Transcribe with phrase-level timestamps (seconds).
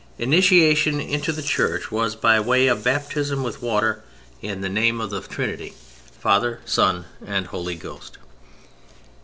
[0.17, 4.03] Initiation into the Church was by way of baptism with water
[4.41, 5.75] in the name of The Trinity;
[6.19, 8.17] Father, Son and Holy Ghost.